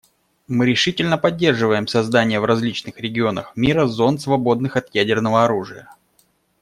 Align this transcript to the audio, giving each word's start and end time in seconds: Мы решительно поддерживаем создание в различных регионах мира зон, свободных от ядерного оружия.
Мы 0.47 0.65
решительно 0.65 1.19
поддерживаем 1.19 1.85
создание 1.85 2.39
в 2.39 2.45
различных 2.45 2.99
регионах 2.99 3.55
мира 3.55 3.85
зон, 3.85 4.17
свободных 4.17 4.75
от 4.75 4.95
ядерного 4.95 5.43
оружия. 5.45 5.93